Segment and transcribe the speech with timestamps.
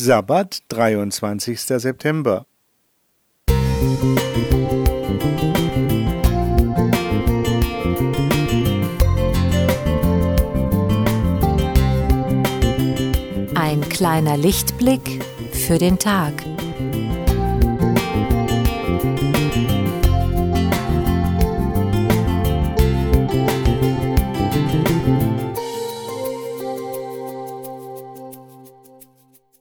[0.00, 1.60] Sabbat, 23.
[1.60, 2.46] September.
[13.56, 16.32] Ein kleiner Lichtblick für den Tag.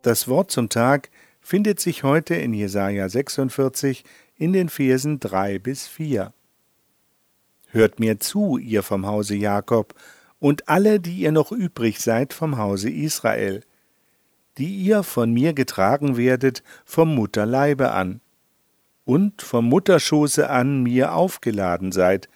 [0.08, 1.10] Das Wort zum Tag
[1.42, 4.06] findet sich heute in Jesaja 46
[4.38, 6.32] in den Versen 3 bis 4.
[7.72, 9.94] Hört mir zu, ihr vom Hause Jakob,
[10.40, 13.66] und alle, die ihr noch übrig seid vom Hause Israel,
[14.58, 18.22] die ihr von mir getragen werdet vom Mutterleibe an,
[19.04, 22.30] und vom Mutterschoße an mir aufgeladen seid.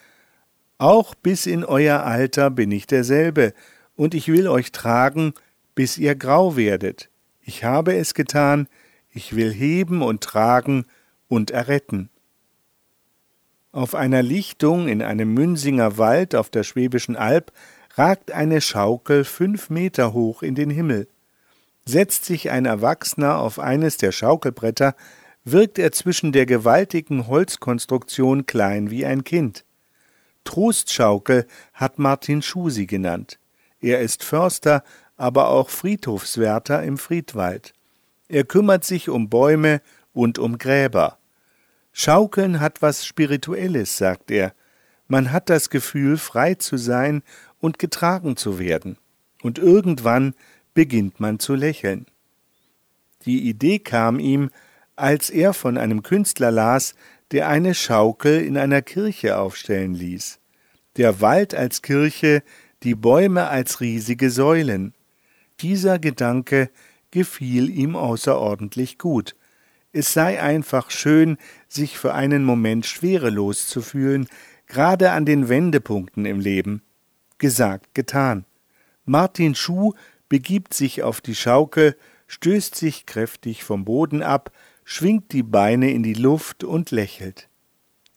[0.77, 3.53] Auch bis in euer Alter bin ich derselbe,
[3.95, 5.33] und ich will euch tragen,
[5.73, 7.10] bis ihr grau werdet
[7.41, 8.67] ich habe es getan,
[9.09, 10.85] ich will heben und tragen
[11.27, 12.09] und erretten.
[13.71, 17.51] Auf einer Lichtung in einem Münsinger Wald auf der Schwäbischen Alb
[17.95, 21.07] ragt eine Schaukel fünf Meter hoch in den Himmel.
[21.85, 24.95] Setzt sich ein Erwachsener auf eines der Schaukelbretter,
[25.43, 29.65] wirkt er zwischen der gewaltigen Holzkonstruktion klein wie ein Kind.
[30.43, 33.39] Trostschaukel hat Martin Schusi genannt.
[33.79, 34.83] Er ist Förster
[35.21, 37.73] aber auch Friedhofswärter im Friedwald.
[38.27, 39.81] Er kümmert sich um Bäume
[40.13, 41.19] und um Gräber.
[41.93, 44.53] Schaukeln hat was Spirituelles, sagt er.
[45.07, 47.21] Man hat das Gefühl, frei zu sein
[47.59, 48.97] und getragen zu werden.
[49.43, 50.33] Und irgendwann
[50.73, 52.07] beginnt man zu lächeln.
[53.25, 54.49] Die Idee kam ihm,
[54.95, 56.95] als er von einem Künstler las,
[57.29, 60.39] der eine Schaukel in einer Kirche aufstellen ließ.
[60.97, 62.41] Der Wald als Kirche,
[62.81, 64.95] die Bäume als riesige Säulen.
[65.61, 66.71] Dieser Gedanke
[67.11, 69.35] gefiel ihm außerordentlich gut.
[69.93, 71.37] Es sei einfach schön,
[71.67, 74.27] sich für einen Moment schwerelos zu fühlen,
[74.65, 76.81] gerade an den Wendepunkten im Leben.
[77.37, 78.45] Gesagt, getan.
[79.05, 79.93] Martin Schuh
[80.29, 81.97] begibt sich auf die Schaukel,
[82.27, 84.51] stößt sich kräftig vom Boden ab,
[84.83, 87.49] schwingt die Beine in die Luft und lächelt.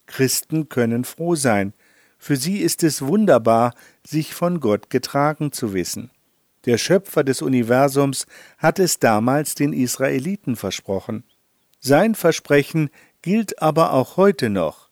[0.06, 1.74] Christen können froh sein.
[2.16, 3.74] Für sie ist es wunderbar,
[4.06, 6.10] sich von Gott getragen zu wissen.
[6.66, 8.26] Der Schöpfer des Universums
[8.58, 11.25] hat es damals den Israeliten versprochen.
[11.80, 14.88] Sein Versprechen gilt aber auch heute noch.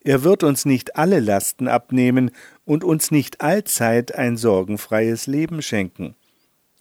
[0.00, 2.30] Er wird uns nicht alle Lasten abnehmen
[2.64, 6.14] und uns nicht allzeit ein sorgenfreies Leben schenken.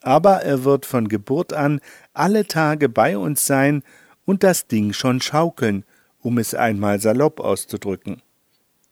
[0.01, 1.79] Aber er wird von Geburt an
[2.13, 3.81] alle Tage bei uns sein
[4.25, 5.85] und das Ding schon schaukeln,
[6.19, 8.21] um es einmal salopp auszudrücken.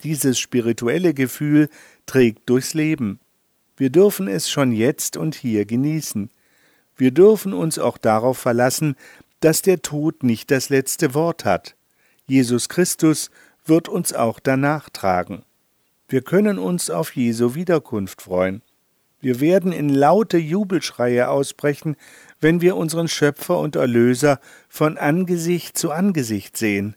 [0.03, 1.69] Dieses spirituelle Gefühl
[2.05, 3.19] trägt durchs Leben.
[3.75, 6.29] Wir dürfen es schon jetzt und hier genießen.
[6.95, 8.95] Wir dürfen uns auch darauf verlassen,
[9.39, 11.75] dass der Tod nicht das letzte Wort hat.
[12.25, 13.31] Jesus Christus
[13.65, 15.43] wird uns auch danach tragen.
[16.07, 18.61] Wir können uns auf Jesu Wiederkunft freuen.
[19.19, 21.95] Wir werden in laute Jubelschreie ausbrechen,
[22.41, 26.95] wenn wir unseren Schöpfer und Erlöser von Angesicht zu Angesicht sehen.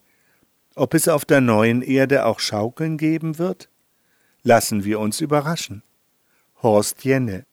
[0.74, 3.70] Ob es auf der neuen Erde auch Schaukeln geben wird?
[4.42, 5.82] Lassen wir uns überraschen.
[6.66, 7.44] Horst Jenne.